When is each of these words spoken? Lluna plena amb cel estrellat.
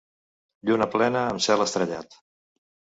Lluna 0.69 0.87
plena 0.97 1.23
amb 1.27 1.47
cel 1.49 1.67
estrellat. 1.69 2.23